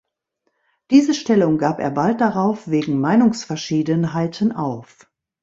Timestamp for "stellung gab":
1.13-1.79